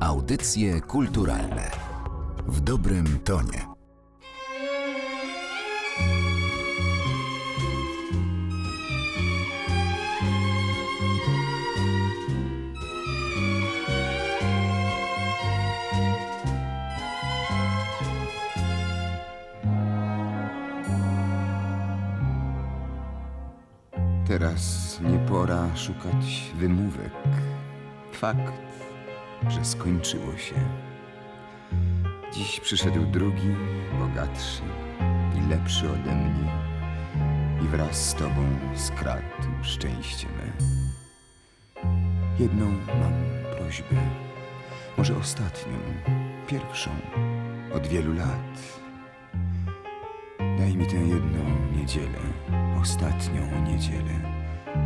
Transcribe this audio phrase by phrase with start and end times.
[0.00, 1.70] Audycje kulturalne
[2.46, 3.66] w dobrym tonie.
[24.28, 27.12] Teraz nie pora szukać wymówek.
[28.12, 28.52] Fakt,
[29.48, 30.54] że skończyło się.
[32.34, 33.56] Dziś przyszedł drugi,
[33.98, 34.62] bogatszy
[35.38, 36.52] i lepszy ode mnie
[37.64, 40.52] i wraz z tobą skradł szczęście me.
[42.38, 43.12] Jedną mam
[43.56, 43.96] prośbę,
[44.98, 45.78] może ostatnią,
[46.46, 46.90] pierwszą
[47.74, 48.80] od wielu lat.
[50.58, 51.44] Daj mi tę jedną
[51.76, 52.18] niedzielę,
[52.80, 54.20] ostatnią niedzielę,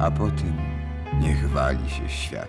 [0.01, 0.57] a potem
[1.21, 2.49] niech wali się świat.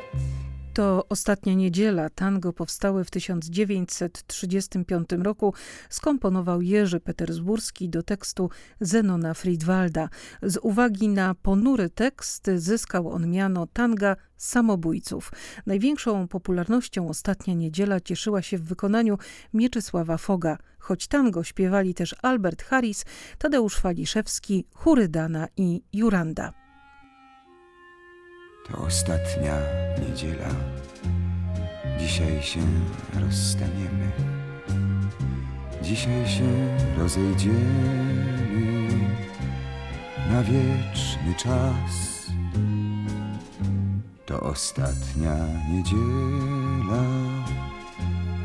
[0.76, 2.10] To ostatnia niedziela.
[2.10, 5.54] Tango powstałe w 1935 roku
[5.90, 8.49] skomponował Jerzy Petersburski do tekstu
[8.82, 10.10] Zenona Friedwalda.
[10.41, 15.32] Z uwagi na ponury tekst zyskał on miano tanga samobójców.
[15.66, 19.18] Największą popularnością ostatnia niedziela cieszyła się w wykonaniu
[19.54, 23.05] Mieczysława Foga, choć tango śpiewali też Albert Harris,
[23.38, 26.65] Tadeusz Waliszewski, Hurydana i Juranda.
[28.71, 29.58] To ostatnia
[29.99, 30.49] niedziela.
[31.99, 32.60] Dzisiaj się
[33.20, 34.12] rozstaniemy.
[35.82, 37.60] Dzisiaj się rozejdziemy
[40.30, 42.26] na wieczny czas.
[44.26, 45.36] To ostatnia
[45.71, 47.04] niedziela,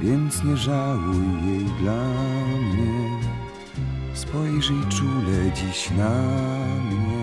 [0.00, 2.04] więc nie żałuj jej dla
[2.58, 3.20] mnie.
[4.14, 6.10] Spojrzyj czule dziś na
[6.80, 7.19] mnie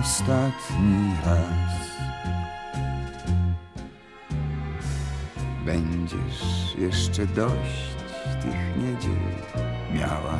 [0.00, 1.90] ostatni raz.
[5.66, 7.94] Będziesz jeszcze dość
[8.42, 9.20] tych niedziel
[9.94, 10.38] miała.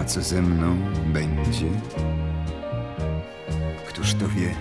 [0.00, 0.76] A co ze mną
[1.06, 1.70] będzie?
[3.88, 4.54] Któż to wie?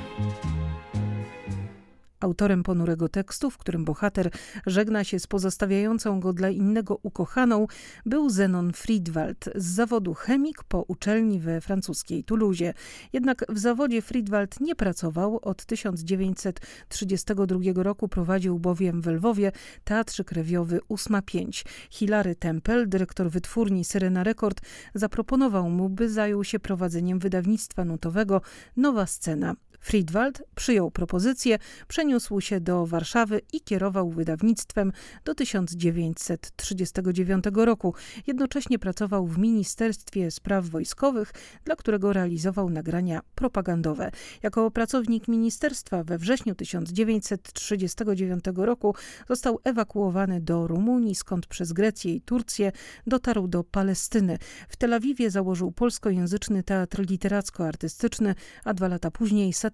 [2.24, 4.30] Autorem ponurego tekstu, w którym bohater
[4.66, 7.68] żegna się z pozostawiającą go dla innego ukochaną,
[8.06, 12.74] był Zenon Friedwald, z zawodu chemik po uczelni we francuskiej Toulouse.
[13.14, 15.40] Jednak w zawodzie Friedwald nie pracował.
[15.42, 19.52] Od 1932 roku prowadził bowiem w Lwowie
[19.84, 21.66] Teatrzyk Rewiowy 8.5.
[21.90, 24.62] Hilary Tempel, dyrektor wytwórni Syrena Rekord,
[24.94, 28.42] zaproponował mu, by zajął się prowadzeniem wydawnictwa nutowego
[28.78, 29.56] Nowa Scena.
[29.84, 31.58] Friedwald przyjął propozycję,
[31.88, 34.92] przeniósł się do Warszawy i kierował wydawnictwem
[35.26, 37.94] do 1939 roku.
[38.28, 41.34] Jednocześnie pracował w Ministerstwie Spraw Wojskowych,
[41.66, 44.12] dla którego realizował nagrania propagandowe.
[44.44, 48.96] Jako pracownik ministerstwa we wrześniu 1939 roku
[49.30, 52.72] został ewakuowany do Rumunii, skąd przez Grecję i Turcję
[53.08, 54.38] dotarł do Palestyny.
[54.70, 59.73] W Tel Awiwie założył polskojęzyczny teatr literacko-artystyczny, a dwa lata później satyryczny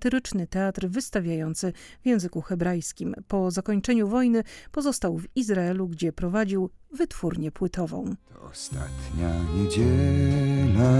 [0.49, 3.15] teatr wystawiający w języku hebrajskim.
[3.27, 8.15] Po zakończeniu wojny pozostał w Izraelu, gdzie prowadził wytwórnię płytową.
[8.33, 10.93] To ostatnia niedziela,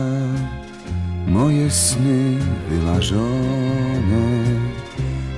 [1.28, 2.40] moje sny
[2.70, 4.44] wymarzone,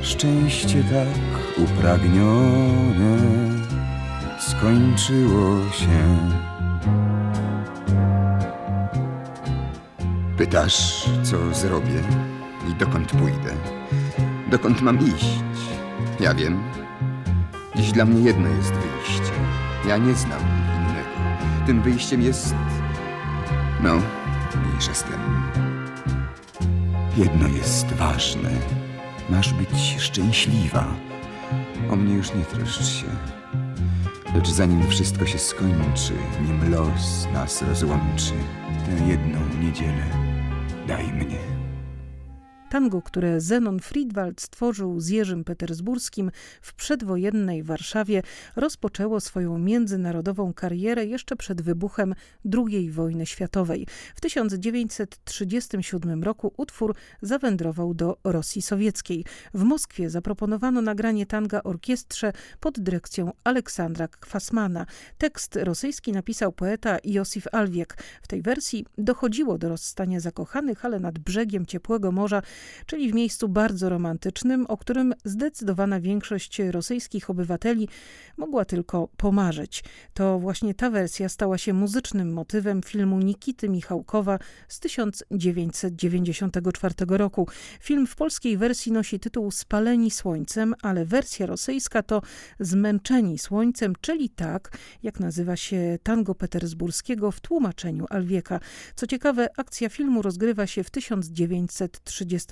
[0.02, 3.18] szczęście tak upragnione
[4.42, 6.30] skończyło się.
[10.38, 12.31] Pytasz, co zrobię
[12.72, 13.54] i dokąd pójdę?
[14.52, 15.40] Dokąd mam iść?
[16.20, 16.64] Ja wiem.
[17.76, 19.34] Dziś dla mnie jedno jest wyjście.
[19.88, 21.38] Ja nie znam innego.
[21.66, 22.56] Tym wyjściem jest...
[23.84, 23.94] No,
[24.66, 25.20] mniejsza z tym.
[27.18, 28.50] Jedno jest ważne.
[29.30, 30.86] Masz być szczęśliwa.
[31.92, 33.08] O mnie już nie troszcz się.
[34.36, 38.34] Lecz zanim wszystko się skończy, nim los nas rozłączy,
[38.86, 40.06] tę jedną niedzielę
[40.88, 41.50] daj mnie.
[42.72, 46.31] Tango, które Zenon Friedwald stworzył z Jerzym Petersburskim
[46.62, 48.24] w przedwojennej Warszawie,
[48.56, 52.16] rozpoczęło swoją międzynarodową karierę jeszcze przed wybuchem
[52.68, 53.88] II wojny światowej.
[54.16, 59.25] W 1937 roku utwór zawędrował do Rosji Sowieckiej.
[59.54, 64.86] W Moskwie zaproponowano nagranie tanga orkiestrze pod dyrekcją Aleksandra Kwasmana.
[65.18, 67.98] Tekst rosyjski napisał poeta Josif Alwiek.
[68.22, 72.42] W tej wersji dochodziło do rozstania zakochanych, ale nad brzegiem ciepłego morza
[72.86, 77.88] czyli w miejscu bardzo romantycznym, o którym zdecydowana większość rosyjskich obywateli
[78.38, 79.84] mogła tylko pomarzyć.
[80.13, 87.48] To właśnie ta wersja stała się muzycznym motywem filmu Nikity Michałkowa z 1994 roku.
[87.81, 92.22] Film w polskiej wersji nosi tytuł Spaleni słońcem, ale wersja rosyjska to
[92.60, 98.60] Zmęczeni słońcem, czyli tak, jak nazywa się tango petersburskiego w tłumaczeniu Alwieka.
[98.96, 100.90] Co ciekawe, akcja filmu rozgrywa się w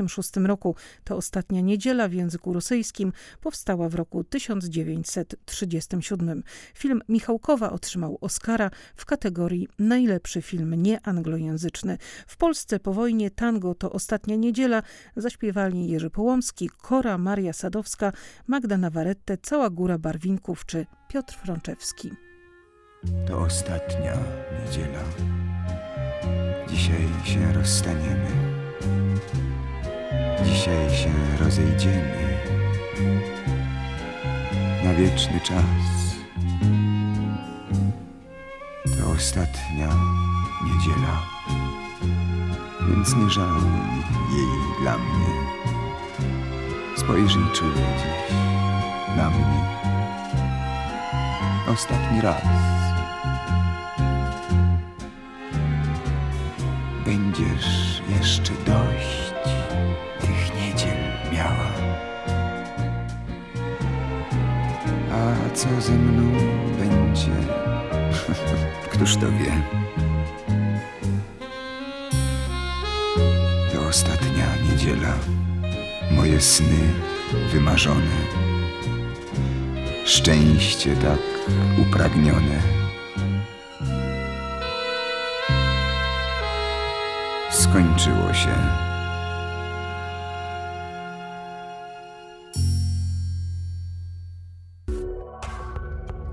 [0.08, 0.76] 1936 roku.
[1.04, 6.44] To ostatnia niedziela w języku rosyjskim powstała w roku 1937.
[6.74, 11.98] Film Michałkowa otrzymał Oscara w kategorii Najlepszy film nieanglojęzyczny.
[12.28, 14.84] W Polsce po wojnie tango to ostatnia niedziela
[15.16, 18.12] zaśpiewali Jerzy Połomski, Kora Maria Sadowska,
[18.48, 22.12] Magda Navarrete, cała góra barwinków czy Piotr Frączewski.
[23.28, 24.18] To ostatnia
[24.66, 25.04] niedziela.
[26.70, 28.60] Dzisiaj się rozstaniemy.
[30.44, 32.38] Dzisiaj się rozejdziemy.
[34.84, 35.64] Na wieczny czas.
[39.00, 39.90] To ostatnia
[40.66, 41.24] niedziela.
[42.90, 43.64] Więc nie żałuj
[44.32, 45.30] jej dla mnie.
[46.98, 48.38] Spojrzyj czule dziś
[49.18, 49.66] na mnie.
[51.68, 52.44] Ostatni raz.
[57.06, 59.34] Będziesz jeszcze dość
[65.60, 66.32] co ze mną
[66.80, 67.32] będzie?
[68.92, 69.62] Któż to wie?
[73.74, 75.14] To ostatnia niedziela.
[76.12, 76.80] Moje sny
[77.52, 78.18] wymarzone.
[80.06, 81.20] Szczęście tak
[81.82, 82.62] upragnione.
[87.52, 88.89] Skończyło się.